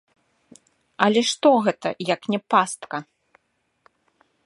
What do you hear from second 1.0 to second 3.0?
Але што гэта, як не пастка?